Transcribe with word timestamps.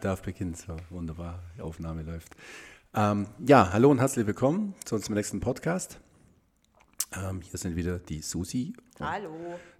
darf 0.00 0.22
beginnen. 0.22 0.54
So, 0.54 0.76
wunderbar, 0.88 1.40
die 1.56 1.62
Aufnahme 1.62 2.02
läuft. 2.02 2.34
Ähm, 2.94 3.26
ja, 3.46 3.72
hallo 3.72 3.90
und 3.90 3.98
herzlich 3.98 4.26
willkommen 4.26 4.74
zu 4.84 4.94
unserem 4.94 5.14
nächsten 5.14 5.40
Podcast. 5.40 6.00
Ähm, 7.12 7.42
hier 7.42 7.58
sind 7.58 7.76
wieder 7.76 7.98
die 7.98 8.22
Susi. 8.22 8.72
Hallo. 8.98 9.34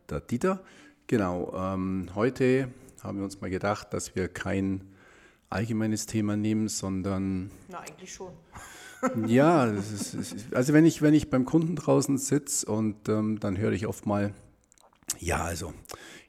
Der 0.09 0.21
Dieter. 0.21 0.63
Genau, 1.07 1.53
ähm, 1.55 2.11
heute 2.15 2.69
haben 3.03 3.19
wir 3.19 3.25
uns 3.25 3.41
mal 3.41 3.51
gedacht, 3.51 3.93
dass 3.95 4.15
wir 4.15 4.29
kein 4.29 4.85
allgemeines 5.49 6.07
Thema 6.07 6.37
nehmen, 6.37 6.69
sondern. 6.69 7.51
Na, 7.69 7.81
eigentlich 7.81 8.13
schon. 8.13 8.33
ja, 9.27 9.65
ist, 9.65 10.15
ist, 10.15 10.55
also 10.55 10.75
wenn 10.75 10.85
ich, 10.85 11.01
wenn 11.01 11.15
ich 11.15 11.31
beim 11.31 11.47
Kunden 11.47 11.77
draußen 11.77 12.19
sitze 12.19 12.71
und 12.71 13.09
ähm, 13.09 13.41
dann 13.41 13.57
höre 13.57 13.73
ich 13.73 13.87
oft 13.87 14.05
mal, 14.05 14.35
ja, 15.19 15.43
also 15.43 15.73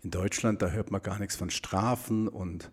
in 0.02 0.12
Deutschland, 0.12 0.62
da 0.62 0.70
hört 0.70 0.92
man 0.92 1.02
gar 1.02 1.20
nichts 1.20 1.36
von 1.36 1.50
Strafen 1.50 2.30
und 2.30 2.72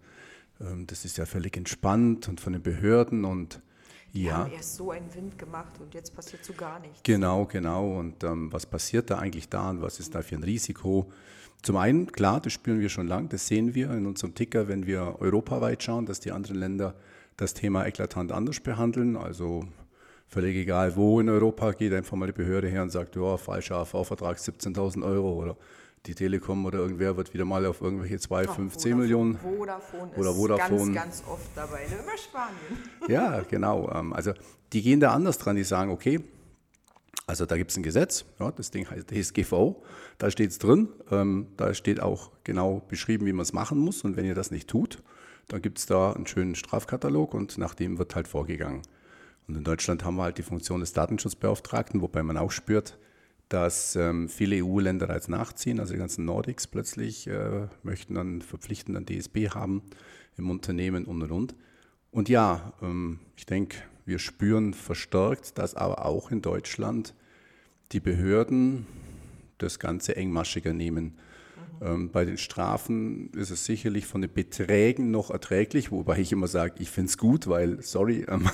das 0.58 1.04
ist 1.04 1.16
ja 1.18 1.26
völlig 1.26 1.56
entspannt 1.56 2.28
und 2.28 2.40
von 2.40 2.52
den 2.52 2.62
Behörden 2.62 3.24
und 3.24 3.62
ja. 4.12 4.22
Wir 4.22 4.36
haben 4.36 4.52
erst 4.52 4.76
so 4.76 4.90
einen 4.90 5.14
Wind 5.14 5.38
gemacht 5.38 5.74
und 5.80 5.94
jetzt 5.94 6.14
passiert 6.14 6.44
so 6.44 6.52
gar 6.54 6.80
nichts. 6.80 7.00
Genau, 7.02 7.44
genau. 7.44 7.98
Und 7.98 8.24
ähm, 8.24 8.50
was 8.52 8.64
passiert 8.64 9.10
da 9.10 9.18
eigentlich 9.18 9.48
da 9.48 9.70
und 9.70 9.82
was 9.82 10.00
ist 10.00 10.14
da 10.14 10.22
für 10.22 10.34
ein 10.36 10.42
Risiko? 10.42 11.10
Zum 11.62 11.76
einen, 11.76 12.10
klar, 12.10 12.40
das 12.40 12.52
spüren 12.52 12.80
wir 12.80 12.88
schon 12.88 13.06
lang, 13.06 13.28
das 13.28 13.46
sehen 13.46 13.74
wir 13.74 13.90
in 13.90 14.06
unserem 14.06 14.34
Ticker, 14.34 14.68
wenn 14.68 14.86
wir 14.86 15.16
europaweit 15.20 15.82
schauen, 15.82 16.06
dass 16.06 16.20
die 16.20 16.32
anderen 16.32 16.56
Länder 16.56 16.94
das 17.36 17.52
Thema 17.52 17.86
eklatant 17.86 18.32
anders 18.32 18.60
behandeln. 18.60 19.16
Also 19.16 19.64
völlig 20.26 20.56
egal, 20.56 20.96
wo 20.96 21.20
in 21.20 21.28
Europa 21.28 21.72
geht 21.72 21.92
einfach 21.92 22.16
mal 22.16 22.26
die 22.26 22.32
Behörde 22.32 22.68
her 22.68 22.82
und 22.82 22.90
sagt, 22.90 23.16
ja, 23.16 23.36
falscher 23.36 23.76
AV-Vertrag 23.76 24.38
17.000 24.38 25.04
Euro 25.04 25.34
oder 25.34 25.56
die 26.06 26.14
Telekom 26.14 26.64
oder 26.64 26.78
irgendwer 26.78 27.16
wird 27.16 27.34
wieder 27.34 27.44
mal 27.44 27.66
auf 27.66 27.80
irgendwelche 27.80 28.18
2, 28.18 28.48
Ach, 28.48 28.54
5, 28.54 28.76
10 28.76 28.98
Millionen. 28.98 29.38
Vodafone 29.38 30.12
oder 30.16 30.32
Vodafone. 30.32 30.90
ist 30.90 30.94
ganz, 30.94 30.94
ganz 30.94 31.24
oft 31.28 31.50
dabei, 31.54 31.86
ne? 31.86 31.96
immer 32.02 32.16
Spanien. 32.16 32.56
Ja, 33.08 33.42
genau. 33.42 33.90
Ähm, 33.92 34.12
also 34.12 34.32
die 34.72 34.82
gehen 34.82 35.00
da 35.00 35.12
anders 35.12 35.38
dran, 35.38 35.56
die 35.56 35.64
sagen, 35.64 35.90
okay, 35.90 36.20
also 37.26 37.44
da 37.44 37.56
gibt 37.56 37.70
es 37.70 37.76
ein 37.76 37.82
Gesetz, 37.82 38.24
ja, 38.40 38.50
das 38.50 38.70
Ding 38.70 38.88
heißt 38.88 39.10
DSGVO, 39.10 39.82
da 40.16 40.30
steht 40.30 40.50
es 40.50 40.58
drin, 40.58 40.88
ähm, 41.10 41.48
da 41.58 41.74
steht 41.74 42.00
auch 42.00 42.32
genau 42.42 42.80
beschrieben, 42.88 43.26
wie 43.26 43.32
man 43.32 43.42
es 43.42 43.52
machen 43.52 43.78
muss 43.78 44.02
und 44.02 44.16
wenn 44.16 44.24
ihr 44.24 44.34
das 44.34 44.50
nicht 44.50 44.68
tut, 44.68 45.02
dann 45.48 45.60
gibt 45.60 45.78
es 45.78 45.86
da 45.86 46.12
einen 46.12 46.26
schönen 46.26 46.54
Strafkatalog 46.54 47.34
und 47.34 47.58
nach 47.58 47.74
dem 47.74 47.98
wird 47.98 48.14
halt 48.14 48.28
vorgegangen. 48.28 48.82
Und 49.46 49.56
in 49.56 49.64
Deutschland 49.64 50.04
haben 50.04 50.16
wir 50.16 50.24
halt 50.24 50.38
die 50.38 50.42
Funktion 50.42 50.80
des 50.80 50.92
Datenschutzbeauftragten, 50.92 52.02
wobei 52.02 52.22
man 52.22 52.36
auch 52.36 52.50
spürt, 52.50 52.98
dass 53.48 53.96
ähm, 53.96 54.28
viele 54.28 54.64
EU-Länder 54.64 55.06
da 55.06 55.18
nachziehen, 55.28 55.80
also 55.80 55.92
die 55.92 55.98
ganzen 55.98 56.24
Nordics 56.24 56.66
plötzlich 56.66 57.26
äh, 57.26 57.66
möchten 57.82 58.14
dann 58.14 58.42
verpflichtend 58.42 59.08
DSB 59.08 59.50
haben 59.50 59.82
im 60.36 60.50
Unternehmen 60.50 61.04
und 61.04 61.22
und 61.22 61.30
und. 61.30 61.54
Und 62.10 62.28
ja, 62.28 62.72
ähm, 62.82 63.20
ich 63.36 63.46
denke, 63.46 63.78
wir 64.04 64.18
spüren 64.18 64.74
verstärkt, 64.74 65.58
dass 65.58 65.74
aber 65.74 66.04
auch 66.04 66.30
in 66.30 66.42
Deutschland 66.42 67.14
die 67.92 68.00
Behörden 68.00 68.86
das 69.58 69.78
Ganze 69.78 70.16
engmaschiger 70.16 70.72
nehmen. 70.72 71.18
Ähm, 71.80 72.10
bei 72.10 72.24
den 72.24 72.38
Strafen 72.38 73.30
ist 73.32 73.50
es 73.50 73.64
sicherlich 73.64 74.06
von 74.06 74.20
den 74.20 74.32
Beträgen 74.32 75.10
noch 75.10 75.30
erträglich, 75.30 75.90
wobei 75.92 76.18
ich 76.18 76.32
immer 76.32 76.46
sage, 76.46 76.74
ich 76.78 76.90
finde 76.90 77.10
es 77.10 77.18
gut, 77.18 77.46
weil, 77.46 77.82
sorry, 77.82 78.24
ähm, 78.28 78.48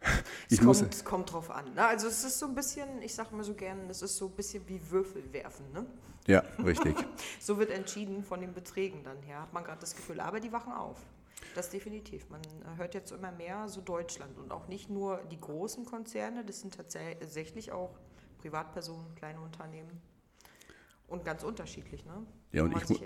ich 0.48 0.58
es 0.58 0.64
muss. 0.64 0.80
Kommt, 0.80 0.94
es 0.94 1.04
kommt 1.04 1.32
drauf 1.32 1.50
an. 1.50 1.74
Ne? 1.74 1.84
Also 1.84 2.08
es 2.08 2.24
ist 2.24 2.38
so 2.38 2.46
ein 2.46 2.54
bisschen, 2.54 3.02
ich 3.02 3.14
sage 3.14 3.30
immer 3.32 3.44
so 3.44 3.54
gerne, 3.54 3.82
es 3.90 4.02
ist 4.02 4.16
so 4.16 4.26
ein 4.26 4.32
bisschen 4.32 4.62
wie 4.68 4.80
Würfel 4.90 5.22
werfen. 5.32 5.64
Ne? 5.72 5.86
Ja, 6.26 6.42
richtig. 6.64 6.96
so 7.40 7.58
wird 7.58 7.70
entschieden 7.70 8.24
von 8.24 8.40
den 8.40 8.52
Beträgen 8.52 9.02
dann 9.04 9.22
her, 9.22 9.42
hat 9.42 9.52
man 9.52 9.64
gerade 9.64 9.80
das 9.80 9.94
Gefühl. 9.94 10.20
Aber 10.20 10.40
die 10.40 10.52
wachen 10.52 10.72
auf. 10.72 10.98
Das 11.54 11.70
definitiv. 11.70 12.28
Man 12.30 12.40
hört 12.76 12.94
jetzt 12.94 13.12
immer 13.12 13.30
mehr 13.30 13.68
so 13.68 13.80
Deutschland 13.80 14.38
und 14.38 14.50
auch 14.50 14.66
nicht 14.66 14.90
nur 14.90 15.20
die 15.30 15.40
großen 15.40 15.84
Konzerne, 15.84 16.44
das 16.44 16.60
sind 16.60 16.74
tatsächlich 16.74 17.70
auch 17.70 17.98
Privatpersonen, 18.38 19.14
kleine 19.14 19.40
Unternehmen. 19.40 20.00
Und 21.06 21.24
ganz 21.24 21.42
unterschichtlich, 21.44 22.04
ne? 22.04 22.26
Ja, 22.52 22.62
und 22.62 22.74
ich, 22.76 23.02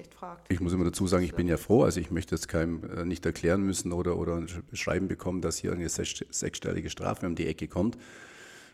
ich, 0.48 0.60
muss 0.60 0.72
immer 0.72 0.84
dazu 0.84 1.06
sagen, 1.06 1.24
ich 1.24 1.34
bin 1.34 1.48
ja 1.48 1.56
froh, 1.56 1.82
also 1.82 2.00
ich 2.00 2.10
möchte 2.10 2.34
es 2.34 2.48
keinem 2.48 2.82
äh, 2.84 3.04
nicht 3.04 3.24
erklären 3.26 3.62
müssen 3.62 3.92
oder, 3.92 4.16
oder 4.16 4.42
schreiben 4.72 5.08
bekommen, 5.08 5.40
dass 5.40 5.56
hier 5.56 5.72
eine 5.72 5.88
sechsstellige 5.88 6.90
Strafe 6.90 7.26
um 7.26 7.34
die 7.34 7.46
Ecke 7.46 7.66
kommt. 7.66 7.96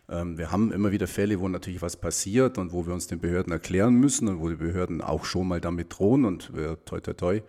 Ähm, 0.09 0.37
wir 0.37 0.51
haben 0.51 0.73
immer 0.73 0.93
wieder 0.93 1.07
Fälle, 1.07 1.41
wo 1.41 1.49
natürlich 1.49 1.81
was 1.81 1.97
passiert 1.97 2.59
und 2.59 2.73
wo 2.73 2.87
wir 2.87 2.93
uns 2.93 3.07
den 3.07 3.21
Behörden 3.21 3.53
erklären 3.53 3.95
müssen 3.95 4.29
und 4.29 4.41
wo 4.41 4.49
die 4.49 4.57
Behörden 4.57 5.01
auch 5.01 5.25
schon 5.25 5.49
mal 5.49 5.61
damit 5.61 5.99
drohen 5.99 6.25
und 6.25 6.55
wir, 6.55 6.85
toi, 6.85 7.01
toi, 7.01 7.15
toi, 7.15 7.41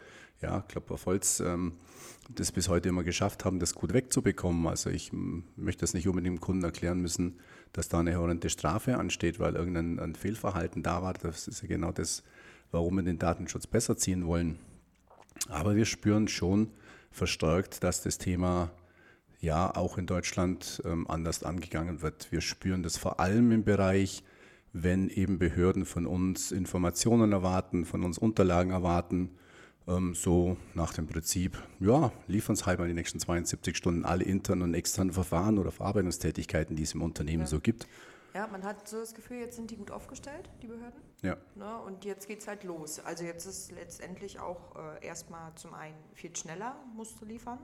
ja, 0.41 0.61
Klopf 0.61 0.91
auf 0.91 1.05
Holz, 1.05 1.39
ähm, 1.39 1.73
das 2.29 2.51
bis 2.51 2.69
heute 2.69 2.89
immer 2.89 3.03
geschafft 3.03 3.45
haben, 3.45 3.59
das 3.59 3.75
gut 3.75 3.93
wegzubekommen. 3.93 4.67
Also 4.67 4.89
ich 4.89 5.11
möchte 5.13 5.81
das 5.81 5.93
nicht 5.93 6.07
unbedingt 6.07 6.37
dem 6.37 6.41
Kunden 6.41 6.63
erklären 6.63 7.01
müssen, 7.01 7.39
dass 7.73 7.87
da 7.87 7.99
eine 7.99 8.17
horrende 8.17 8.49
Strafe 8.49 8.97
ansteht, 8.97 9.39
weil 9.39 9.55
irgendein 9.55 10.15
Fehlverhalten 10.15 10.81
da 10.81 11.01
war. 11.01 11.13
Das 11.13 11.47
ist 11.47 11.61
ja 11.61 11.67
genau 11.67 11.91
das, 11.91 12.23
warum 12.71 12.95
wir 12.95 13.03
den 13.03 13.19
Datenschutz 13.19 13.67
besser 13.67 13.95
ziehen 13.97 14.25
wollen. 14.25 14.57
Aber 15.49 15.75
wir 15.75 15.85
spüren 15.85 16.27
schon 16.27 16.71
verstärkt, 17.11 17.83
dass 17.83 18.01
das 18.01 18.17
Thema 18.17 18.71
ja 19.39 19.75
auch 19.75 19.97
in 19.97 20.07
Deutschland 20.07 20.81
ähm, 20.85 21.07
anders 21.09 21.43
angegangen 21.43 22.01
wird. 22.01 22.31
Wir 22.31 22.41
spüren 22.41 22.83
das 22.83 22.97
vor 22.97 23.19
allem 23.19 23.51
im 23.51 23.63
Bereich, 23.63 24.23
wenn 24.73 25.09
eben 25.09 25.37
Behörden 25.37 25.85
von 25.85 26.05
uns 26.07 26.51
Informationen 26.51 27.31
erwarten, 27.31 27.85
von 27.85 28.03
uns 28.03 28.17
Unterlagen 28.17 28.71
erwarten, 28.71 29.37
so 30.13 30.57
nach 30.73 30.93
dem 30.93 31.07
Prinzip, 31.07 31.61
ja, 31.79 32.11
liefern 32.27 32.53
es 32.53 32.65
halt 32.65 32.79
mal 32.79 32.87
die 32.87 32.93
nächsten 32.93 33.19
72 33.19 33.77
Stunden 33.77 34.03
alle 34.03 34.23
internen 34.23 34.63
und 34.63 34.73
externen 34.73 35.13
Verfahren 35.13 35.59
oder 35.59 35.71
Verarbeitungstätigkeiten, 35.71 36.75
die 36.75 36.83
es 36.83 36.93
im 36.93 37.01
Unternehmen 37.01 37.41
ja. 37.41 37.47
so 37.47 37.59
gibt. 37.59 37.87
Ja, 38.33 38.47
man 38.47 38.63
hat 38.63 38.87
so 38.87 38.99
das 38.99 39.13
Gefühl, 39.13 39.37
jetzt 39.37 39.55
sind 39.55 39.71
die 39.71 39.77
gut 39.77 39.91
aufgestellt, 39.91 40.49
die 40.61 40.67
Behörden. 40.67 40.99
Ja. 41.21 41.37
Ne, 41.55 41.79
und 41.81 42.03
jetzt 42.03 42.27
geht 42.27 42.41
es 42.41 42.47
halt 42.47 42.65
los. 42.65 42.99
Also 42.99 43.23
jetzt 43.23 43.45
ist 43.45 43.71
letztendlich 43.71 44.39
auch 44.39 44.75
äh, 44.75 45.05
erstmal 45.05 45.55
zum 45.55 45.73
einen 45.73 45.95
viel 46.13 46.35
schneller 46.35 46.75
musst 46.95 47.21
du 47.21 47.25
liefern. 47.25 47.59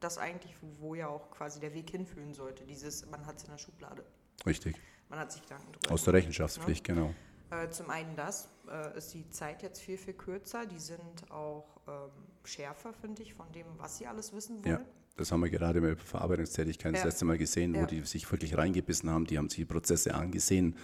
Das 0.00 0.18
eigentlich, 0.18 0.54
wo 0.80 0.94
ja 0.94 1.08
auch 1.08 1.30
quasi 1.30 1.60
der 1.60 1.72
Weg 1.72 1.88
hinführen 1.88 2.34
sollte. 2.34 2.64
Dieses, 2.64 3.08
man 3.08 3.24
hat 3.24 3.36
es 3.38 3.44
in 3.44 3.52
der 3.52 3.58
Schublade. 3.58 4.04
Richtig. 4.44 4.76
Man 5.08 5.18
hat 5.18 5.32
sich 5.32 5.40
Gedanken 5.42 5.72
drüber. 5.72 5.94
Aus 5.94 6.04
der 6.04 6.12
Rechenschaftspflicht, 6.12 6.88
ne? 6.88 6.94
genau. 6.94 7.14
Äh, 7.52 7.68
zum 7.70 7.90
einen 7.90 8.16
das, 8.16 8.48
äh, 8.70 8.96
ist 8.96 9.12
die 9.12 9.28
Zeit 9.28 9.62
jetzt 9.62 9.80
viel, 9.80 9.98
viel 9.98 10.14
kürzer. 10.14 10.64
Die 10.64 10.78
sind 10.78 11.30
auch 11.30 11.66
ähm, 11.86 12.10
schärfer, 12.44 12.94
finde 12.94 13.22
ich, 13.22 13.34
von 13.34 13.50
dem, 13.52 13.66
was 13.76 13.98
sie 13.98 14.06
alles 14.06 14.32
wissen 14.32 14.64
wollen. 14.64 14.78
Ja. 14.78 14.80
Das 15.16 15.30
haben 15.30 15.40
wir 15.40 15.50
gerade 15.50 15.82
bei 15.82 15.94
Verarbeitungstätigkeit 15.94 16.92
ja. 16.94 16.98
das 16.98 17.04
letzte 17.04 17.26
Mal 17.26 17.36
gesehen, 17.36 17.74
wo 17.74 17.80
ja. 17.80 17.86
die 17.86 18.00
sich 18.00 18.30
wirklich 18.32 18.56
reingebissen 18.56 19.10
haben. 19.10 19.26
Die 19.26 19.36
haben 19.36 19.50
sich 19.50 19.58
die 19.58 19.64
Prozesse 19.66 20.14
angesehen, 20.14 20.76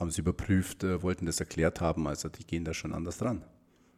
haben 0.00 0.10
sie 0.10 0.20
überprüft, 0.20 0.82
äh, 0.82 1.00
wollten 1.00 1.26
das 1.26 1.38
erklärt 1.38 1.80
haben. 1.80 2.08
Also 2.08 2.28
die 2.28 2.44
gehen 2.44 2.64
da 2.64 2.74
schon 2.74 2.92
anders 2.92 3.18
dran. 3.18 3.44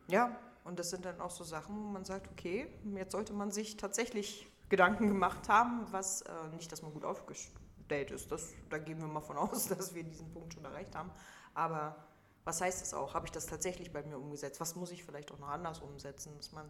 Ja, 0.08 0.36
und 0.64 0.78
das 0.78 0.90
sind 0.90 1.06
dann 1.06 1.18
auch 1.22 1.30
so 1.30 1.44
Sachen, 1.44 1.74
wo 1.74 1.88
man 1.88 2.04
sagt, 2.04 2.30
okay, 2.30 2.66
jetzt 2.94 3.12
sollte 3.12 3.32
man 3.32 3.50
sich 3.50 3.78
tatsächlich 3.78 4.46
Gedanken 4.68 5.08
gemacht 5.08 5.48
haben, 5.48 5.86
was 5.90 6.20
äh, 6.22 6.30
nicht, 6.54 6.70
dass 6.70 6.82
man 6.82 6.92
gut 6.92 7.06
aufgestellt 7.06 8.10
ist. 8.10 8.30
Das, 8.30 8.52
da 8.68 8.76
gehen 8.76 9.00
wir 9.00 9.06
mal 9.06 9.22
von 9.22 9.36
aus, 9.38 9.68
dass 9.68 9.94
wir 9.94 10.04
diesen 10.04 10.30
Punkt 10.30 10.52
schon 10.52 10.64
erreicht 10.66 10.94
haben. 10.94 11.10
Aber 11.54 11.96
was 12.44 12.60
heißt 12.60 12.80
das 12.80 12.94
auch? 12.94 13.14
Habe 13.14 13.26
ich 13.26 13.32
das 13.32 13.46
tatsächlich 13.46 13.92
bei 13.92 14.02
mir 14.02 14.16
umgesetzt? 14.16 14.60
Was 14.60 14.76
muss 14.76 14.90
ich 14.90 15.04
vielleicht 15.04 15.32
auch 15.32 15.38
noch 15.38 15.48
anders 15.48 15.80
umsetzen, 15.80 16.32
dass 16.36 16.52
man 16.52 16.66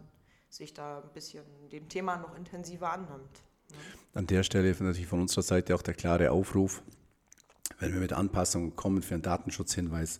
sich 0.49 0.73
da 0.73 1.01
ein 1.01 1.13
bisschen 1.13 1.43
dem 1.71 1.87
Thema 1.89 2.17
noch 2.17 2.35
intensiver 2.35 2.91
annimmt? 2.91 3.41
Ne? 3.69 3.77
An 4.13 4.27
der 4.27 4.43
Stelle 4.43 4.69
natürlich 4.71 5.07
von 5.07 5.21
unserer 5.21 5.43
Seite 5.43 5.75
auch 5.75 5.81
der 5.81 5.93
klare 5.93 6.31
Aufruf, 6.31 6.83
wenn 7.79 7.93
wir 7.93 8.01
mit 8.01 8.13
Anpassungen 8.13 8.75
kommen 8.75 9.01
für 9.01 9.13
einen 9.13 9.23
Datenschutzhinweis, 9.23 10.19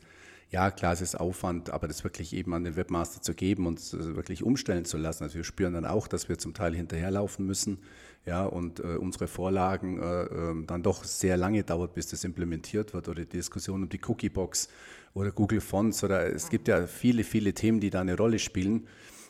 ja, 0.51 0.69
klar, 0.69 0.91
es 0.91 1.01
ist 1.01 1.17
Aufwand, 1.17 1.69
aber 1.69 1.87
das 1.87 2.03
wirklich 2.03 2.33
eben 2.33 2.53
an 2.53 2.65
den 2.65 2.75
Webmaster 2.75 3.21
zu 3.21 3.33
geben 3.33 3.65
und 3.65 3.93
wirklich 3.93 4.43
umstellen 4.43 4.83
zu 4.83 4.97
lassen. 4.97 5.23
Also 5.23 5.35
wir 5.35 5.45
spüren 5.45 5.73
dann 5.73 5.85
auch, 5.85 6.09
dass 6.09 6.27
wir 6.27 6.37
zum 6.37 6.53
Teil 6.53 6.75
hinterherlaufen 6.75 7.45
müssen, 7.45 7.79
ja, 8.25 8.43
und 8.43 8.81
äh, 8.81 8.97
unsere 8.97 9.27
Vorlagen 9.27 9.99
äh, 9.99 10.23
äh, 10.23 10.65
dann 10.67 10.83
doch 10.83 11.05
sehr 11.05 11.37
lange 11.37 11.63
dauert, 11.63 11.95
bis 11.95 12.07
das 12.07 12.23
implementiert 12.23 12.93
wird 12.93 13.07
oder 13.07 13.23
die 13.23 13.29
Diskussion 13.29 13.81
um 13.81 13.89
die 13.89 13.99
Cookiebox 14.05 14.67
oder 15.13 15.31
Google 15.31 15.61
Fonts 15.61 16.03
oder 16.03 16.27
es 16.27 16.49
gibt 16.49 16.67
ja 16.67 16.85
viele, 16.85 17.23
viele 17.23 17.53
Themen, 17.53 17.79
die 17.79 17.89
da 17.89 18.01
eine 18.01 18.17
Rolle 18.17 18.37
spielen. 18.37 18.87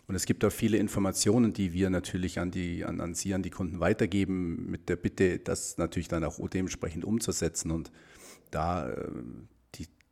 Und 0.07 0.15
es 0.15 0.25
gibt 0.25 0.43
auch 0.43 0.51
viele 0.51 0.77
Informationen, 0.77 1.53
die 1.53 1.71
wir 1.71 1.89
natürlich 1.89 2.39
an, 2.39 2.51
die, 2.51 2.83
an, 2.83 2.99
an 2.99 3.13
Sie, 3.13 3.33
an 3.33 3.43
die 3.43 3.49
Kunden 3.49 3.79
weitergeben, 3.79 4.69
mit 4.69 4.89
der 4.89 4.97
Bitte, 4.97 5.39
das 5.39 5.77
natürlich 5.77 6.09
dann 6.09 6.25
auch 6.25 6.37
dementsprechend 6.49 7.05
umzusetzen. 7.05 7.71
Und 7.71 7.91
da 8.49 8.89
äh, 8.89 9.07
die, 9.13 9.50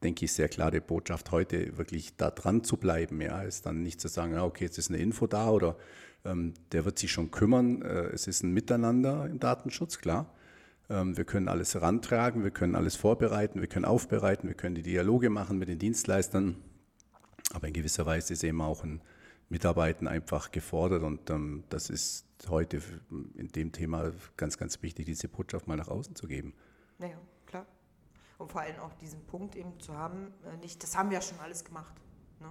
denke 0.04 0.26
ich, 0.26 0.34
sehr 0.34 0.50
klare 0.50 0.82
Botschaft 0.82 1.32
heute, 1.32 1.78
wirklich 1.78 2.16
da 2.16 2.32
dran 2.32 2.64
zu 2.64 2.78
bleiben. 2.78 3.22
Ja, 3.22 3.42
ist 3.42 3.66
dann 3.66 3.84
nicht 3.84 4.00
zu 4.00 4.08
sagen, 4.08 4.38
okay, 4.38 4.66
jetzt 4.66 4.78
ist 4.78 4.90
eine 4.90 5.00
Info 5.00 5.28
da 5.28 5.50
oder 5.50 5.78
ähm, 6.26 6.54
der 6.72 6.86
wird 6.86 7.00
sich 7.00 7.12
schon 7.12 7.32
kümmern. 7.32 7.82
Äh, 7.82 8.08
es 8.14 8.28
ist 8.28 8.44
ein 8.44 8.54
Miteinander 8.54 9.26
im 9.26 9.40
Datenschutz, 9.40 10.00
klar. 10.00 10.34
Ähm, 10.90 11.18
wir 11.18 11.26
können 11.26 11.48
alles 11.48 11.74
herantragen, 11.74 12.44
wir 12.44 12.52
können 12.52 12.76
alles 12.76 12.96
vorbereiten, 12.96 13.62
wir 13.62 13.68
können 13.68 13.86
aufbereiten, 13.86 14.48
wir 14.48 14.56
können 14.56 14.76
die 14.76 14.84
Dialoge 14.84 15.30
machen 15.30 15.58
mit 15.58 15.68
den 15.68 15.80
Dienstleistern. 15.80 16.56
Aber 17.54 17.68
in 17.68 17.74
gewisser 17.74 18.06
Weise 18.06 18.34
ist 18.34 18.44
eben 18.44 18.62
auch 18.62 18.84
ein, 18.84 19.02
Mitarbeiten 19.50 20.08
einfach 20.08 20.52
gefordert 20.52 21.04
und 21.04 21.30
ähm, 21.32 21.64
das 21.70 21.90
ist 21.90 22.26
heute 22.50 22.82
in 23.36 23.48
dem 23.50 23.72
Thema 23.72 24.12
ganz, 24.38 24.58
ganz 24.58 24.82
wichtig, 24.84 25.08
diese 25.08 25.28
Botschaft 25.28 25.68
mal 25.68 25.76
nach 25.76 25.88
außen 25.88 26.16
zu 26.16 26.28
geben. 26.28 26.54
Naja. 27.00 27.18
Und 28.40 28.52
vor 28.52 28.62
allem 28.62 28.80
auch 28.80 28.94
diesen 28.96 29.22
Punkt 29.26 29.56
eben 29.56 29.80
zu 29.80 29.94
haben, 29.94 30.34
äh, 30.46 30.58
nicht, 30.58 30.82
das 30.82 30.98
haben 30.98 31.10
wir 31.10 31.18
ja 31.18 31.22
schon 31.22 31.40
alles 31.40 31.64
gemacht. 31.64 31.94
Ne? 32.40 32.50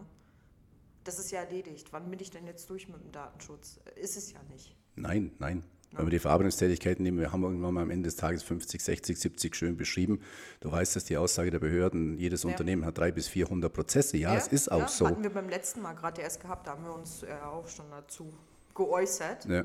Das 1.03 1.19
ist 1.19 1.31
ja 1.31 1.41
erledigt. 1.41 1.89
Wann 1.93 2.11
bin 2.11 2.21
ich 2.21 2.31
denn 2.31 2.47
jetzt 2.47 2.69
durch 2.69 2.89
mit 2.89 3.03
dem 3.03 3.11
Datenschutz? 3.11 3.81
Ist 3.97 4.17
es 4.17 4.31
ja 4.31 4.39
nicht. 4.51 4.77
Nein, 4.97 5.33
nein. 5.39 5.65
Wenn 5.93 6.05
wir 6.05 6.11
die 6.11 6.19
Verarbeitungstätigkeiten 6.19 7.03
nehmen, 7.03 7.19
wir 7.19 7.33
haben 7.33 7.43
irgendwann 7.43 7.73
mal 7.73 7.83
am 7.83 7.91
Ende 7.91 8.09
des 8.09 8.17
Tages 8.17 8.43
50, 8.43 8.83
60, 8.83 9.19
70 9.19 9.57
schön 9.57 9.77
beschrieben. 9.79 10.21
Du 10.61 10.71
weißt, 10.71 10.95
dass 10.95 11.05
die 11.05 11.17
Aussage 11.17 11.51
der 11.51 11.61
Behörden, 11.61 12.19
jedes 12.19 12.43
ja. 12.43 12.51
Unternehmen 12.51 12.85
hat 12.85 12.99
300 12.99 13.15
bis 13.15 13.29
400 13.29 13.73
Prozesse. 13.73 14.19
Ja, 14.19 14.35
ja 14.35 14.39
es 14.39 14.49
ist 14.49 14.71
auch 14.71 14.81
ja, 14.81 14.89
so. 14.89 15.07
Hatten 15.07 15.23
wir 15.23 15.31
beim 15.31 15.49
letzten 15.49 15.81
Mal 15.81 15.95
gerade 15.95 16.21
erst 16.21 16.43
gehabt, 16.43 16.67
da 16.67 16.73
haben 16.73 16.85
wir 16.85 16.95
uns 16.95 17.23
äh, 17.23 17.29
auch 17.43 17.67
schon 17.67 17.87
dazu 17.91 18.31
geäußert. 18.75 19.47
Ne? 19.47 19.65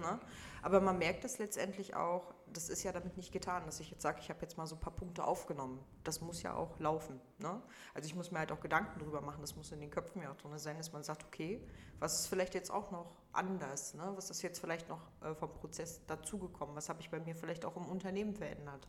Aber 0.64 0.80
man 0.80 0.98
merkt 0.98 1.26
es 1.26 1.40
letztendlich 1.40 1.94
auch, 1.94 2.34
das 2.54 2.70
ist 2.70 2.84
ja 2.84 2.94
damit 2.94 3.18
nicht 3.18 3.34
getan, 3.34 3.64
dass 3.66 3.82
ich 3.82 3.92
jetzt 3.92 4.02
sage, 4.02 4.20
ich 4.22 4.30
habe 4.30 4.40
jetzt 4.42 4.58
mal 4.58 4.66
so 4.66 4.76
ein 4.76 4.80
paar 4.80 4.96
Punkte 4.96 5.26
aufgenommen. 5.26 5.80
Das 6.06 6.22
muss 6.22 6.42
ja 6.42 6.56
auch 6.56 6.80
laufen. 6.80 7.20
Ne? 7.40 7.62
Also 7.94 8.08
ich 8.08 8.16
muss 8.16 8.32
mir 8.32 8.40
halt 8.40 8.52
auch 8.54 8.62
Gedanken 8.62 8.98
darüber 9.00 9.20
machen, 9.20 9.42
das 9.42 9.58
muss 9.58 9.74
in 9.74 9.82
den 9.82 9.92
Köpfen 9.92 10.22
ja 10.22 10.32
auch 10.32 10.38
drin 10.38 10.58
sein, 10.58 10.78
dass 10.78 10.94
man 10.94 11.04
sagt, 11.04 11.26
okay, 11.26 11.62
was 12.00 12.22
ist 12.22 12.28
vielleicht 12.28 12.54
jetzt 12.54 12.72
auch 12.72 12.92
noch 12.92 13.18
anders? 13.34 13.94
Ne? 13.94 14.10
Was 14.16 14.30
ist 14.30 14.42
jetzt 14.42 14.60
vielleicht 14.60 14.88
noch 14.88 15.02
äh, 15.22 15.36
vom 15.36 15.54
Prozess 15.54 16.00
dazugekommen? 16.08 16.76
Was 16.78 16.88
habe 16.88 17.02
ich 17.02 17.10
bei 17.10 17.20
mir 17.20 17.36
vielleicht 17.36 17.66
auch 17.66 17.76
im 17.76 17.86
Unternehmen 17.86 18.34
verändert? 18.34 18.88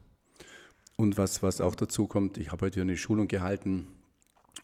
Und 0.97 1.19
was, 1.19 1.43
was 1.43 1.61
auch 1.61 1.75
dazu 1.75 2.07
kommt, 2.07 2.39
ich 2.39 2.53
habe 2.53 2.67
heute 2.67 2.83
eine 2.83 2.97
Schulung 2.97 3.27
gehalten, 3.27 3.89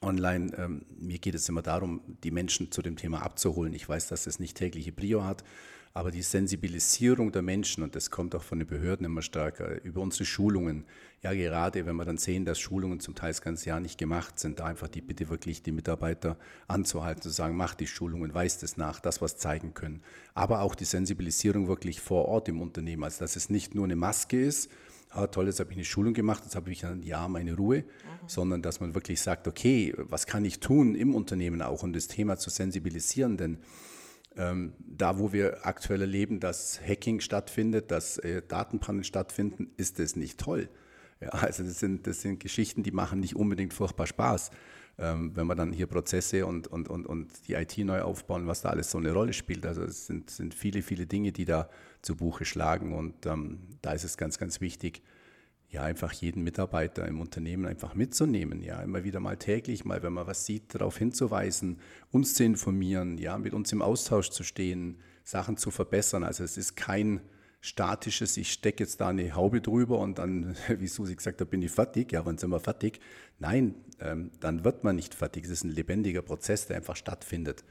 online. 0.01 0.57
Ähm, 0.57 0.87
mir 0.97 1.19
geht 1.19 1.35
es 1.35 1.49
immer 1.49 1.63
darum, 1.63 2.03
die 2.23 2.31
Menschen 2.31 2.71
zu 2.71 2.83
dem 2.83 2.97
Thema 2.97 3.23
abzuholen. 3.23 3.75
Ich 3.75 3.89
weiß, 3.89 4.09
dass 4.09 4.29
es 4.29 4.39
nicht 4.39 4.57
tägliche 4.57 4.93
Prio 4.93 5.25
hat, 5.25 5.43
aber 5.93 6.13
die 6.13 6.23
Sensibilisierung 6.23 7.33
der 7.33 7.43
Menschen, 7.43 7.83
und 7.83 7.97
das 7.97 8.11
kommt 8.11 8.35
auch 8.37 8.43
von 8.43 8.61
den 8.61 8.69
Behörden 8.69 9.05
immer 9.05 9.23
stärker, 9.23 9.83
über 9.83 10.01
unsere 10.01 10.25
Schulungen, 10.25 10.85
ja 11.23 11.33
gerade 11.33 11.85
wenn 11.85 11.97
wir 11.97 12.05
dann 12.05 12.17
sehen, 12.17 12.45
dass 12.45 12.61
Schulungen 12.61 13.01
zum 13.01 13.17
Teil 13.17 13.31
das 13.31 13.43
ganze 13.43 13.71
Jahr 13.71 13.81
nicht 13.81 13.99
gemacht 13.99 14.39
sind, 14.39 14.61
da 14.61 14.67
einfach 14.67 14.89
die 14.89 15.01
Bitte 15.01 15.29
wirklich 15.29 15.63
die 15.63 15.73
Mitarbeiter 15.73 16.37
anzuhalten, 16.69 17.23
zu 17.23 17.31
sagen, 17.31 17.57
mach 17.57 17.75
die 17.75 17.89
Schulungen, 17.89 18.33
weist 18.35 18.63
es 18.63 18.77
nach, 18.77 19.01
das 19.01 19.21
was 19.21 19.37
zeigen 19.37 19.75
können. 19.75 20.03
Aber 20.35 20.61
auch 20.61 20.77
die 20.77 20.85
Sensibilisierung 20.85 21.67
wirklich 21.67 22.01
vor 22.01 22.27
Ort 22.27 22.49
im 22.49 22.61
Unternehmen, 22.61 23.03
also 23.03 23.21
dass 23.21 23.35
es 23.35 23.51
nicht 23.51 23.75
nur 23.75 23.85
eine 23.85 23.97
Maske 23.97 24.41
ist, 24.41 24.71
ah, 25.11 25.27
toll, 25.27 25.47
jetzt 25.47 25.59
habe 25.59 25.71
ich 25.73 25.77
eine 25.77 25.85
Schulung 25.85 26.15
gemacht, 26.15 26.45
jetzt 26.45 26.55
habe 26.55 26.71
ich 26.71 26.87
ein 26.87 27.03
Jahr 27.03 27.29
meine 27.29 27.55
Ruhe, 27.55 27.79
mhm. 27.79 28.29
sondern 28.29 28.63
dass 28.63 28.79
man 28.79 28.95
wirklich 28.95 29.21
sagt, 29.21 29.49
okay, 29.49 29.93
was 29.97 30.27
kann 30.27 30.45
ich 30.45 30.61
tun 30.61 30.95
im 30.95 31.17
Unternehmen 31.17 31.63
auch, 31.63 31.83
um 31.83 31.93
das 31.93 32.07
Thema 32.07 32.37
zu 32.37 32.49
sensibilisieren, 32.49 33.37
denn 33.37 33.59
ähm, 34.37 34.75
da, 34.79 35.19
wo 35.19 35.33
wir 35.33 35.67
aktuell 35.67 36.03
erleben, 36.03 36.41
dass 36.41 36.81
Hacking 36.81 37.21
stattfindet, 37.21 37.91
dass 37.91 38.19
äh, 38.19 38.43
Datenpannen 38.47 39.05
stattfinden, 39.05 39.71
ist 39.77 39.99
das 39.99 40.17
nicht 40.17 40.39
toll. 40.39 40.69
Ja, 41.21 41.29
also 41.31 41.63
das 41.63 41.81
sind, 41.81 42.07
das 42.07 42.23
sind 42.23 42.41
Geschichten, 42.41 42.83
die 42.83 42.93
machen 42.93 43.21
nicht 43.21 43.37
unbedingt 43.37 43.75
furchtbar 43.75 44.07
Spaß. 44.07 44.51
Ähm, 44.99 45.33
wenn 45.35 45.47
wir 45.47 45.55
dann 45.55 45.73
hier 45.73 45.87
Prozesse 45.87 46.45
und, 46.47 46.69
und, 46.69 46.89
und, 46.89 47.07
und 47.07 47.49
die 47.49 47.55
IT 47.55 47.79
neu 47.79 48.03
aufbauen, 48.03 48.47
was 48.47 48.63
da 48.63 48.69
alles 48.71 48.91
so 48.91 48.99
eine 48.99 49.13
Rolle 49.13 49.33
spielt. 49.33 49.65
Also 49.65 49.83
es 49.83 50.07
sind, 50.07 50.29
sind 50.31 50.55
viele, 50.55 50.83
viele 50.83 51.07
Dinge, 51.07 51.33
die 51.33 51.47
da 51.47 51.71
zu 52.03 52.17
Buche 52.17 52.45
schlagen 52.45 52.95
und 52.95 53.27
ähm, 53.27 53.61
da 53.83 53.93
ist 53.93 54.05
es 54.05 54.17
ganz, 54.17 54.39
ganz 54.39 54.61
wichtig, 54.61 55.03
ja, 55.71 55.83
einfach 55.83 56.13
jeden 56.13 56.43
Mitarbeiter 56.43 57.07
im 57.07 57.21
Unternehmen 57.21 57.67
einfach 57.67 57.95
mitzunehmen, 57.95 58.63
ja, 58.63 58.83
immer 58.83 59.05
wieder 59.05 59.21
mal 59.21 59.37
täglich, 59.37 59.85
mal, 59.85 60.03
wenn 60.03 60.13
man 60.13 60.27
was 60.27 60.45
sieht, 60.45 60.75
darauf 60.75 60.99
hinzuweisen, 60.99 61.79
uns 62.11 62.35
zu 62.35 62.45
informieren, 62.45 63.19
ja, 63.19 63.39
mit 63.39 63.55
uns 63.55 63.73
im 63.73 63.81
Austausch 63.81 64.31
zu 64.31 64.43
stehen, 64.43 64.99
Sachen 65.23 65.57
zu 65.57 65.71
verbessern. 65.71 66.25
Also 66.25 66.43
es 66.43 66.57
ist 66.57 66.77
kein 66.77 67.21
statisches, 67.61 68.37
ich 68.37 68.53
stecke 68.53 68.83
jetzt 68.83 69.01
da 69.01 69.09
eine 69.09 69.35
Haube 69.35 69.61
drüber 69.61 69.99
und 69.99 70.19
dann, 70.19 70.57
wie 70.79 70.89
Susi 70.89 71.15
gesagt 71.15 71.41
hat, 71.41 71.51
bin 71.51 71.63
ich 71.63 71.71
fertig. 71.71 72.11
Ja, 72.11 72.27
wann 72.27 72.37
sind 72.37 72.51
wir 72.51 72.61
fertig? 72.61 73.01
Nein, 73.39 73.77
ähm, 74.01 74.33
dann 74.41 74.65
wird 74.65 74.83
man 74.83 74.97
nicht 74.97 75.15
fertig. 75.15 75.45
Es 75.45 75.51
ist 75.51 75.65
ein 75.65 75.71
lebendiger 75.71 76.23
Prozess, 76.23 76.67
der 76.67 76.79
einfach 76.79 76.97
stattfindet. 76.97 77.65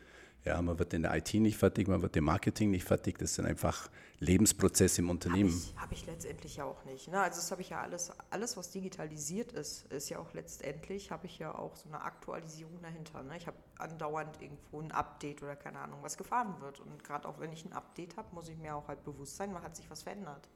Ja, 0.45 0.61
man 0.61 0.79
wird 0.79 0.93
in 0.93 1.01
der 1.01 1.15
IT 1.15 1.33
nicht 1.33 1.57
fertig, 1.57 1.87
man 1.87 2.01
wird 2.01 2.15
im 2.15 2.23
Marketing 2.23 2.71
nicht 2.71 2.85
fertig. 2.85 3.17
Das 3.17 3.35
sind 3.35 3.45
einfach 3.45 3.89
Lebensprozesse 4.19 5.01
im 5.01 5.09
Unternehmen. 5.09 5.51
Habe 5.51 5.59
ich, 5.59 5.81
hab 5.81 5.91
ich, 5.91 6.05
letztendlich 6.05 6.55
ja 6.55 6.63
auch 6.63 6.85
nicht. 6.85 7.09
Ne? 7.09 7.19
Also 7.19 7.39
das 7.41 7.51
habe 7.51 7.61
ich 7.61 7.69
ja 7.69 7.81
alles, 7.81 8.11
alles, 8.29 8.55
was 8.55 8.71
digitalisiert 8.71 9.51
ist, 9.51 9.91
ist 9.91 10.09
ja 10.09 10.19
auch 10.19 10.33
letztendlich, 10.33 11.11
habe 11.11 11.25
ich 11.25 11.39
ja 11.39 11.53
auch 11.53 11.75
so 11.75 11.89
eine 11.89 12.01
Aktualisierung 12.01 12.81
dahinter. 12.81 13.21
Ne? 13.23 13.35
Ich 13.35 13.47
habe 13.47 13.57
andauernd 13.77 14.41
irgendwo 14.41 14.79
ein 14.81 14.91
Update 14.91 15.43
oder 15.43 15.57
keine 15.57 15.79
Ahnung, 15.79 15.99
was 16.03 16.17
gefahren 16.17 16.55
wird. 16.61 16.79
Und 16.79 17.03
gerade 17.03 17.27
auch 17.27 17.39
wenn 17.39 17.51
ich 17.51 17.65
ein 17.65 17.73
Update 17.73 18.15
habe, 18.15 18.33
muss 18.33 18.47
ich 18.47 18.57
mir 18.57 18.75
auch 18.75 18.87
halt 18.87 19.03
bewusst 19.03 19.35
sein, 19.35 19.51
man 19.51 19.63
hat 19.63 19.75
sich 19.75 19.89
was 19.89 20.03
verändert. 20.03 20.47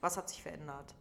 Was 0.00 0.16
hat 0.16 0.28
sich 0.28 0.42
verändert? 0.42 0.94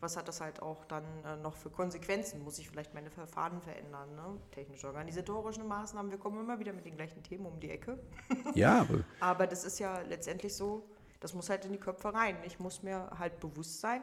Was 0.00 0.16
hat 0.16 0.28
das 0.28 0.40
halt 0.40 0.62
auch 0.62 0.84
dann 0.84 1.04
äh, 1.24 1.36
noch 1.36 1.54
für 1.54 1.70
Konsequenzen? 1.70 2.42
Muss 2.42 2.58
ich 2.58 2.68
vielleicht 2.68 2.94
meine 2.94 3.10
Verfahren 3.10 3.60
verändern? 3.60 4.14
Ne? 4.14 4.38
Technisch-organisatorische 4.52 5.64
Maßnahmen, 5.64 6.10
wir 6.10 6.18
kommen 6.18 6.40
immer 6.40 6.58
wieder 6.58 6.72
mit 6.72 6.84
den 6.84 6.96
gleichen 6.96 7.22
Themen 7.22 7.46
um 7.46 7.60
die 7.60 7.70
Ecke. 7.70 7.98
Ja. 8.54 8.80
Aber, 8.80 9.04
aber 9.20 9.46
das 9.46 9.64
ist 9.64 9.78
ja 9.78 10.00
letztendlich 10.02 10.54
so, 10.54 10.88
das 11.20 11.34
muss 11.34 11.50
halt 11.50 11.64
in 11.64 11.72
die 11.72 11.78
Köpfe 11.78 12.12
rein. 12.14 12.36
Ich 12.44 12.58
muss 12.58 12.82
mir 12.82 13.10
halt 13.18 13.40
bewusst 13.40 13.80
sein, 13.80 14.02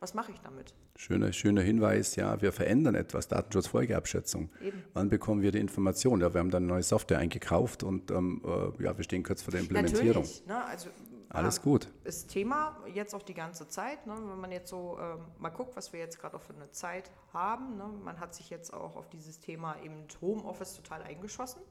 was 0.00 0.14
mache 0.14 0.32
ich 0.32 0.40
damit? 0.40 0.74
Schöner, 0.96 1.32
schöner 1.32 1.62
Hinweis, 1.62 2.14
ja, 2.16 2.40
wir 2.40 2.52
verändern 2.52 2.94
etwas, 2.94 3.26
Datenschutzfolgeabschätzung. 3.28 4.50
Eben. 4.60 4.84
Wann 4.92 5.08
bekommen 5.08 5.42
wir 5.42 5.50
die 5.50 5.58
Information? 5.58 6.20
Ja, 6.20 6.32
wir 6.34 6.40
haben 6.40 6.50
dann 6.50 6.64
eine 6.64 6.72
neue 6.72 6.82
Software 6.82 7.18
eingekauft 7.18 7.82
und 7.82 8.10
ähm, 8.10 8.42
äh, 8.44 8.82
ja, 8.82 8.96
wir 8.96 9.02
stehen 9.02 9.22
kurz 9.22 9.42
vor 9.42 9.52
der 9.52 9.62
Implementierung. 9.62 10.22
Natürlich, 10.22 10.46
ne? 10.46 10.64
also 10.64 10.90
alles 11.34 11.62
gut. 11.62 11.88
Ist 12.04 12.28
Thema 12.28 12.76
jetzt 12.92 13.14
auch 13.14 13.22
die 13.22 13.34
ganze 13.34 13.68
Zeit. 13.68 14.06
Ne? 14.06 14.14
Wenn 14.14 14.40
man 14.40 14.52
jetzt 14.52 14.70
so 14.70 14.98
ähm, 15.00 15.26
mal 15.38 15.50
guckt, 15.50 15.76
was 15.76 15.92
wir 15.92 16.00
jetzt 16.00 16.18
gerade 16.18 16.36
auch 16.36 16.42
für 16.42 16.54
eine 16.54 16.70
Zeit 16.70 17.10
haben. 17.32 17.76
Ne? 17.76 17.88
Man 18.02 18.20
hat 18.20 18.34
sich 18.34 18.50
jetzt 18.50 18.72
auch 18.72 18.96
auf 18.96 19.08
dieses 19.08 19.40
Thema 19.40 19.76
eben 19.82 20.06
Homeoffice 20.20 20.74
total 20.74 21.02
eingeschossen. 21.02 21.62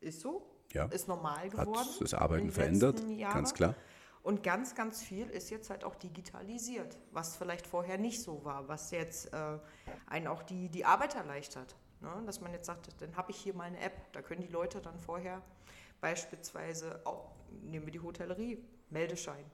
Ist 0.00 0.20
so. 0.20 0.46
Ja. 0.72 0.86
Ist 0.86 1.08
normal 1.08 1.48
geworden. 1.50 1.74
Hat 1.74 2.00
das 2.00 2.14
Arbeiten 2.14 2.50
verändert, 2.50 3.02
ganz 3.32 3.54
klar. 3.54 3.74
Und 4.22 4.42
ganz, 4.42 4.74
ganz 4.74 5.02
viel 5.02 5.28
ist 5.30 5.50
jetzt 5.50 5.70
halt 5.70 5.82
auch 5.82 5.94
digitalisiert, 5.94 6.98
was 7.10 7.36
vielleicht 7.36 7.66
vorher 7.66 7.96
nicht 7.96 8.22
so 8.22 8.44
war, 8.44 8.68
was 8.68 8.90
jetzt 8.90 9.32
äh, 9.32 9.58
einen 10.06 10.26
auch 10.26 10.42
die, 10.42 10.68
die 10.68 10.84
Arbeit 10.84 11.14
erleichtert. 11.14 11.74
Ne? 12.00 12.10
Dass 12.26 12.40
man 12.40 12.52
jetzt 12.52 12.66
sagt, 12.66 12.88
dann 13.00 13.16
habe 13.16 13.30
ich 13.30 13.38
hier 13.38 13.54
mal 13.54 13.64
eine 13.64 13.80
App, 13.80 14.12
da 14.12 14.20
können 14.20 14.42
die 14.42 14.52
Leute 14.52 14.80
dann 14.80 14.98
vorher 14.98 15.42
beispielsweise 16.00 17.00
auch 17.04 17.30
nehmen 17.62 17.86
wir 17.86 17.92
die 17.92 18.00
Hotellerie, 18.00 18.64
Meldeschein. 18.90 19.44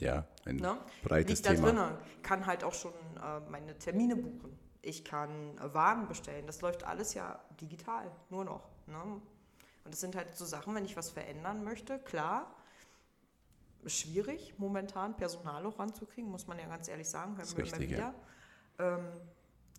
Ja, 0.00 0.26
ein 0.44 0.56
ne? 0.56 0.78
breites 1.02 1.42
Liegt 1.42 1.56
Thema. 1.56 1.72
Da 1.72 1.88
drin, 1.88 1.98
kann 2.22 2.46
halt 2.46 2.64
auch 2.64 2.74
schon 2.74 2.92
äh, 2.92 3.40
meine 3.48 3.78
Termine 3.78 4.16
buchen. 4.16 4.58
Ich 4.82 5.04
kann 5.04 5.56
äh, 5.58 5.72
Waren 5.72 6.08
bestellen. 6.08 6.46
Das 6.46 6.60
läuft 6.60 6.84
alles 6.84 7.14
ja 7.14 7.40
digital, 7.60 8.10
nur 8.28 8.44
noch. 8.44 8.68
Ne? 8.86 9.00
Und 9.84 9.92
das 9.92 10.00
sind 10.00 10.16
halt 10.16 10.34
so 10.34 10.44
Sachen, 10.44 10.74
wenn 10.74 10.84
ich 10.84 10.96
was 10.96 11.10
verändern 11.10 11.62
möchte, 11.62 11.98
klar, 11.98 12.54
schwierig 13.86 14.54
momentan 14.58 15.16
Personal 15.16 15.64
auch 15.66 15.78
ranzukriegen, 15.78 16.30
muss 16.30 16.46
man 16.46 16.58
ja 16.58 16.66
ganz 16.66 16.88
ehrlich 16.88 17.08
sagen, 17.08 17.36
hören 17.36 17.56
wir 17.56 17.66
immer 17.66 17.80
wieder. 17.80 18.14
Ähm, 18.78 19.06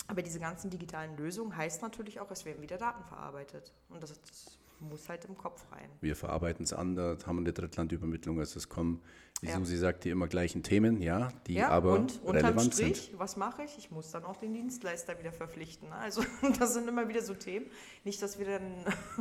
aber 0.08 0.22
diese 0.22 0.40
ganzen 0.40 0.70
digitalen 0.70 1.18
Lösungen 1.18 1.56
heißt 1.56 1.82
natürlich 1.82 2.20
auch, 2.20 2.30
es 2.30 2.46
werden 2.46 2.62
wieder 2.62 2.78
Daten 2.78 3.04
verarbeitet. 3.04 3.74
Und 3.90 4.04
das, 4.04 4.22
das 4.22 4.60
muss 4.80 5.10
halt 5.10 5.26
im 5.26 5.38
Kopf 5.38 5.66
rein. 5.72 5.90
Wir 6.02 6.16
verarbeiten 6.16 6.64
es 6.64 6.74
anders, 6.74 7.26
haben 7.26 7.40
eine 7.40 7.54
Drittlandübermittlung, 7.54 8.40
also 8.40 8.58
es 8.58 8.70
kommen, 8.70 9.02
wie 9.42 9.48
ja. 9.48 9.58
Susi 9.58 9.78
sagt, 9.78 10.04
die 10.04 10.10
immer 10.10 10.28
gleichen 10.28 10.64
Themen, 10.64 11.02
ja, 11.02 11.30
die 11.48 11.56
ja, 11.56 11.70
aber 11.70 11.94
und 11.94 12.22
relevant 12.26 12.74
Strich, 12.74 13.08
sind. 13.08 13.20
was 13.20 13.36
mache 13.36 13.64
ich? 13.64 13.78
Ich 13.78 13.92
muss 13.92 14.12
dann 14.12 14.24
auch 14.24 14.38
den 14.38 14.54
Dienstleister 14.54 15.20
wieder 15.20 15.32
verpflichten. 15.32 15.90
Ne? 15.90 15.96
Also 15.96 16.24
das 16.60 16.74
sind 16.74 16.88
immer 16.88 17.08
wieder 17.08 17.22
so 17.22 17.34
Themen. 17.34 17.66
Nicht, 18.04 18.22
dass 18.22 18.40
wir 18.40 18.46
dann 18.46 18.74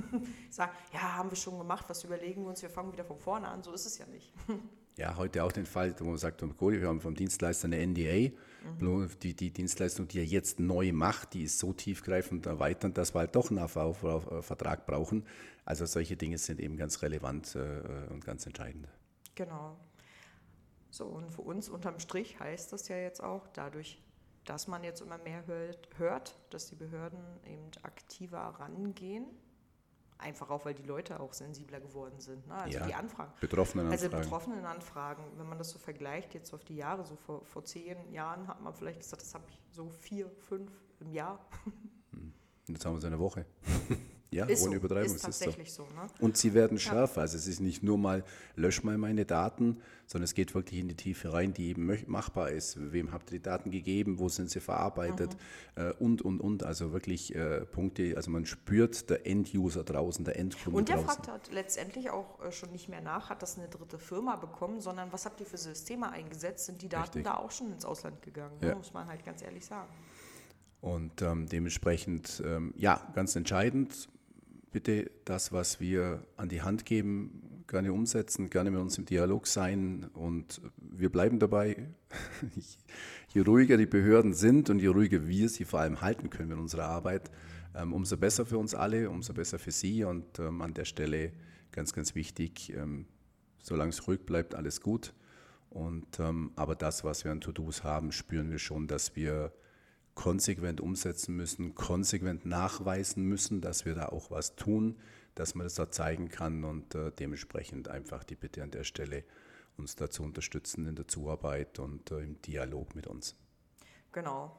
sagen, 0.51 0.73
ja, 0.93 1.17
haben 1.17 1.31
wir 1.31 1.37
schon 1.37 1.59
gemacht, 1.59 1.87
was 1.89 2.05
überlegen 2.05 2.43
wir 2.43 2.49
uns, 2.51 2.63
wir 2.63 2.71
fangen 2.71 2.93
wieder 2.93 3.05
von 3.05 3.19
vorne 3.19 3.49
an. 3.49 3.63
So 3.63 3.73
ist 3.73 3.87
es 3.87 3.99
ja 3.99 4.07
nicht. 4.07 4.33
Ja, 4.97 5.17
heute 5.17 5.43
auch 5.43 5.51
den 5.51 5.67
Fall, 5.67 5.95
wo 5.99 6.05
man 6.05 6.19
sagt, 6.19 6.41
wir 6.43 6.89
haben 6.89 7.01
vom 7.01 7.17
Dienstleister 7.17 7.67
eine 7.67 7.85
NDA. 7.85 8.33
Mhm. 8.79 9.11
Die, 9.23 9.35
die 9.35 9.51
Dienstleistung, 9.51 10.07
die 10.07 10.21
er 10.21 10.25
jetzt 10.25 10.61
neu 10.61 10.93
macht, 10.93 11.35
die 11.35 11.43
ist 11.43 11.59
so 11.59 11.73
tiefgreifend 11.73 12.47
erweiternd, 12.47 12.97
dass 12.97 13.15
wir 13.15 13.21
halt 13.21 13.35
doch 13.35 13.51
einen 13.51 13.59
AV-Vertrag 13.59 14.87
brauchen. 14.87 15.27
Also 15.65 15.85
solche 15.87 16.17
Dinge 16.17 16.39
sind 16.39 16.61
eben 16.61 16.77
ganz 16.77 17.03
relevant 17.03 17.57
äh, 17.57 18.13
und 18.13 18.25
ganz 18.25 18.47
entscheidend. 18.47 18.89
Genau. 19.35 19.77
So, 20.91 21.07
und 21.07 21.29
für 21.29 21.43
uns 21.43 21.69
unterm 21.69 21.99
Strich 21.99 22.39
heißt 22.39 22.73
das 22.73 22.87
ja 22.87 22.97
jetzt 22.97 23.21
auch, 23.21 23.49
dadurch, 23.49 24.01
dass 24.45 24.69
man 24.69 24.85
jetzt 24.85 25.01
immer 25.01 25.19
mehr 25.19 25.45
hört, 25.47 25.89
hört 25.97 26.37
dass 26.51 26.69
die 26.69 26.77
Behörden 26.77 27.19
eben 27.45 27.69
aktiver 27.83 28.39
rangehen, 28.39 29.27
Einfach 30.19 30.51
auch, 30.51 30.65
weil 30.65 30.75
die 30.75 30.83
Leute 30.83 31.21
auch 31.21 31.33
sensibler 31.33 31.81
geworden 31.81 32.21
sind. 32.21 32.47
Ne? 32.47 32.55
Also 32.55 32.79
ja, 32.79 32.87
die 32.87 32.95
Anfragen. 32.95 33.33
Betroffenen 33.41 33.87
also 33.91 34.07
Anfragen. 34.07 34.15
Also 34.15 34.31
betroffenen 34.31 34.65
Anfragen, 34.65 35.25
wenn 35.37 35.49
man 35.49 35.59
das 35.59 35.71
so 35.71 35.79
vergleicht, 35.79 36.35
jetzt 36.35 36.55
auf 36.55 36.65
die 36.65 36.77
Jahre, 36.77 37.05
so 37.05 37.17
vor, 37.17 37.45
vor 37.45 37.65
zehn 37.65 38.13
Jahren 38.13 38.47
hat 38.47 38.61
man 38.63 38.73
vielleicht 38.75 39.01
gesagt, 39.01 39.23
das 39.23 39.35
habe 39.35 39.45
ich 39.49 39.61
so 39.71 39.91
vier, 39.91 40.31
fünf 40.31 40.71
im 41.01 41.13
Jahr. 41.13 41.45
Hm. 42.13 42.33
Jetzt 42.69 42.87
haben 42.87 42.95
wir 42.95 42.99
es 42.99 43.05
eine 43.05 43.19
Woche. 43.19 43.45
Ja, 44.35 44.47
ist 44.47 44.63
ohne 44.63 44.73
so, 44.73 44.77
Übertreibung. 44.79 45.15
Ist 45.15 45.25
tatsächlich 45.25 45.73
so. 45.73 45.85
so 45.85 45.95
ne? 45.95 46.09
Und 46.19 46.37
sie 46.37 46.55
werden 46.55 46.79
schärfer. 46.79 47.21
Also 47.21 47.37
es 47.37 47.47
ist 47.47 47.61
nicht 47.61 47.85
nur 47.85 47.99
mal, 47.99 48.25
lösch 48.57 48.83
mal 48.83 48.99
meine 48.99 49.25
Daten, 49.25 49.81
sondern 50.07 50.25
es 50.25 50.35
geht 50.35 50.55
wirklich 50.55 50.81
in 50.81 50.89
die 50.89 50.97
Tiefe 50.97 51.33
rein, 51.33 51.55
die 51.55 51.69
eben 51.69 51.89
machbar 52.07 52.51
ist. 52.51 52.77
Wem 52.93 53.13
habt 53.13 53.31
ihr 53.31 53.39
die 53.39 53.43
Daten 53.43 53.71
gegeben? 53.71 54.19
Wo 54.19 54.29
sind 54.29 54.51
sie 54.51 54.59
verarbeitet? 54.59 55.37
Mhm. 55.77 55.83
Äh, 55.83 55.93
und, 55.93 56.23
und, 56.23 56.41
und. 56.41 56.65
Also 56.65 56.93
wirklich 56.93 57.33
äh, 57.35 57.65
Punkte, 57.65 58.15
also 58.17 58.31
man 58.33 58.45
spürt 58.45 59.09
der 59.09 59.25
End-User 59.25 59.85
draußen, 59.85 60.25
der 60.25 60.37
Endkunde 60.37 60.79
Und 60.79 60.89
der 60.89 60.97
draußen. 60.97 61.11
fragt 61.11 61.29
halt 61.29 61.53
letztendlich 61.53 62.11
auch 62.11 62.45
äh, 62.45 62.51
schon 62.51 62.73
nicht 62.73 62.89
mehr 62.89 63.03
nach, 63.03 63.31
hat 63.31 63.41
das 63.41 63.57
eine 63.57 63.69
dritte 63.69 63.99
Firma 63.99 64.35
bekommen, 64.35 64.81
sondern 64.81 65.13
was 65.13 65.27
habt 65.27 65.39
ihr 65.41 65.47
für 65.47 65.59
Systeme 65.59 66.11
eingesetzt? 66.11 66.67
Sind 66.67 66.83
die 66.83 66.89
Daten 66.89 67.05
Richtig. 67.05 67.25
da 67.25 67.37
auch 67.37 67.53
schon 67.53 67.73
ins 67.73 67.85
Ausland 67.85 68.21
gegangen? 68.21 68.59
Ne? 68.61 68.71
Ja. 68.71 68.75
Muss 68.75 68.93
man 68.93 69.07
halt 69.07 69.25
ganz 69.25 69.43
ehrlich 69.43 69.65
sagen. 69.65 69.89
Und 70.81 71.23
ähm, 71.23 71.49
dementsprechend, 71.49 72.43
ähm, 72.45 72.75
ja, 72.77 73.01
ganz 73.15 73.37
entscheidend, 73.37 74.09
bitte 74.75 75.09
das, 75.25 75.53
was 75.53 75.79
wir 75.79 76.27
an 76.37 76.49
die 76.49 76.63
Hand 76.63 76.85
geben, 76.85 77.63
gerne 77.69 77.93
umsetzen, 77.93 78.51
gerne 78.51 78.73
mit 78.73 78.81
uns 78.81 78.99
im 78.99 79.05
Dialog 79.05 79.47
sein 79.47 80.11
und 80.15 80.61
wir 80.81 81.13
bleiben 81.13 81.39
dabei. 81.39 81.91
je 83.33 83.41
ruhiger 83.43 83.77
die 83.77 83.87
Behörden 83.87 84.35
sind 84.35 84.71
und 84.71 84.81
je 84.81 84.89
ruhiger 84.89 85.29
wir 85.29 85.49
sie 85.49 85.65
vor 85.65 85.79
allem 85.79 86.01
halten 86.01 86.29
können 86.29 86.49
mit 86.49 86.59
unserer 86.59 86.87
Arbeit, 86.87 87.31
ähm, 87.77 87.93
umso 87.93 88.17
besser 88.17 88.45
für 88.47 88.59
uns 88.59 88.75
alle, 88.75 89.11
umso 89.11 89.33
besser 89.33 89.61
für 89.61 89.71
Sie 89.71 90.03
und 90.03 90.41
ähm, 90.41 90.61
an 90.61 90.75
der 90.75 90.87
Stelle 90.87 91.33
ganz, 91.71 91.93
ganz 91.93 92.17
wichtig, 92.17 92.75
ähm, 92.75 93.07
solange 93.63 93.91
es 93.91 94.09
ruhig 94.09 94.27
bleibt, 94.27 94.57
alles 94.57 94.81
gut. 94.81 95.15
Und, 95.71 96.21
aber 96.55 96.77
das, 96.77 97.03
was 97.03 97.25
wir 97.25 97.33
an 97.33 97.41
To-Dos 97.41 97.83
haben, 97.83 98.13
spüren 98.13 98.49
wir 98.49 98.61
schon, 98.61 98.87
dass 98.87 99.17
wir 99.17 99.53
konsequent 100.15 100.81
umsetzen 100.81 101.37
müssen, 101.37 101.75
konsequent 101.75 102.47
nachweisen 102.47 103.25
müssen, 103.25 103.61
dass 103.61 103.85
wir 103.85 103.95
da 103.95 104.07
auch 104.07 104.31
was 104.31 104.57
tun, 104.57 104.99
dass 105.35 105.55
man 105.55 105.67
das 105.67 105.75
da 105.75 105.91
zeigen 105.91 106.29
kann 106.29 106.65
und 106.65 106.95
äh, 106.95 107.11
dementsprechend 107.13 107.89
einfach 107.89 108.25
die 108.25 108.37
Bitte 108.37 108.63
an 108.63 108.71
der 108.71 108.85
Stelle, 108.85 109.25
uns 109.77 109.97
dazu 109.97 110.23
unterstützen 110.23 110.87
in 110.87 110.95
der 110.95 111.09
Zuarbeit 111.09 111.81
und 111.81 112.11
äh, 112.13 112.21
im 112.21 112.41
Dialog 112.43 112.95
mit 112.95 113.09
uns. 113.09 113.37
Genau. 114.13 114.57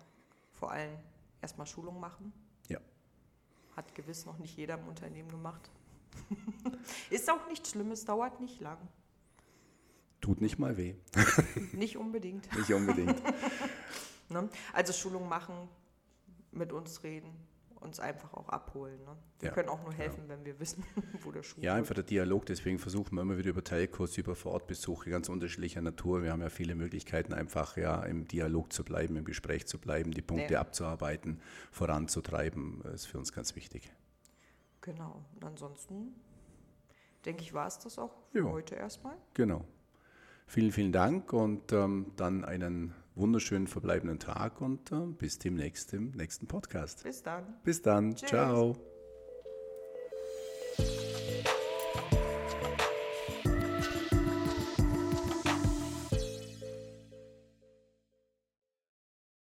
Vor 0.52 0.72
allem 0.72 0.98
erstmal 1.42 1.68
Schulung 1.68 2.00
machen. 2.00 2.34
Ja. 2.68 2.80
Hat 3.76 3.96
gewiss 3.96 4.26
noch 4.26 4.38
nicht 4.38 4.58
jeder 4.58 4.78
im 4.78 4.88
Unternehmen 4.88 5.30
gemacht. 5.30 5.70
Ist 7.10 7.30
auch 7.30 7.48
nicht 7.48 7.68
schlimm, 7.68 7.92
es 7.92 8.04
dauert 8.04 8.42
nicht 8.42 8.60
lang. 8.60 8.78
Tut 10.20 10.42
nicht 10.42 10.60
mal 10.60 10.76
weh. 10.76 10.96
nicht 11.74 11.98
unbedingt. 11.98 12.54
nicht 12.58 12.74
unbedingt. 12.74 13.16
Ne? 14.36 14.50
Also 14.74 14.92
Schulung 14.92 15.30
machen, 15.30 15.56
mit 16.52 16.74
uns 16.74 17.04
reden, 17.04 17.30
uns 17.80 18.00
einfach 18.00 18.34
auch 18.34 18.50
abholen. 18.50 19.00
Ne? 19.06 19.16
Wir 19.40 19.50
ja, 19.50 19.56
können 19.56 19.70
auch 19.70 19.82
nur 19.82 19.92
genau. 19.92 20.04
helfen, 20.04 20.22
genau. 20.24 20.30
wenn 20.30 20.46
wir 20.46 20.60
wissen, 20.60 20.84
wo 21.24 21.32
der 21.32 21.44
Schuh 21.44 21.62
Ja, 21.62 21.76
einfach 21.76 21.96
der 21.96 22.04
Dialog. 22.04 22.46
Deswegen 22.46 22.80
versuchen 22.80 23.16
wir 23.16 23.22
immer 23.22 23.38
wieder 23.38 23.52
über 23.52 23.64
Telcos, 23.64 24.18
über 24.18 24.36
Vorortbesuche 24.36 25.10
ganz 25.10 25.30
unterschiedlicher 25.30 25.82
Natur. 25.82 26.24
Wir 26.24 26.32
haben 26.32 26.42
ja 26.42 26.50
viele 26.50 26.76
Möglichkeiten, 26.76 27.34
einfach 27.34 27.78
ja 27.78 28.04
im 28.04 28.28
Dialog 28.28 28.74
zu 28.74 28.84
bleiben, 28.84 29.16
im 29.16 29.26
Gespräch 29.26 29.68
zu 29.68 29.80
bleiben, 29.80 30.12
die 30.12 30.22
Punkte 30.22 30.54
nee. 30.54 30.58
abzuarbeiten, 30.58 31.40
voranzutreiben. 31.72 32.82
Das 32.84 32.94
ist 32.96 33.06
für 33.06 33.18
uns 33.18 33.32
ganz 33.32 33.56
wichtig. 33.56 33.92
Genau. 34.82 35.24
Und 35.36 35.46
ansonsten 35.46 36.14
denke 37.26 37.44
ich, 37.44 37.54
war 37.54 37.68
es 37.68 37.80
das 37.80 37.98
auch 37.98 38.14
für 38.32 38.40
jo. 38.40 38.52
heute 38.52 38.76
erstmal. 38.76 39.16
Genau. 39.34 39.66
Vielen, 40.48 40.72
vielen 40.72 40.92
Dank 40.92 41.34
und 41.34 41.72
ähm, 41.72 42.12
dann 42.18 42.46
einen 42.46 42.94
wunderschönen 43.16 43.68
verbleibenden 43.68 44.20
Tag 44.20 44.62
und 44.62 44.92
äh, 44.92 45.06
bis 45.18 45.40
demnächst 45.40 45.94
im 45.94 46.12
nächsten 46.12 46.48
Podcast. 46.48 47.04
Bis 47.04 47.24
dann. 47.24 47.44
Bis 47.64 47.82
dann. 47.82 48.16
Tschüss. 48.16 48.30
Ciao. 48.30 48.95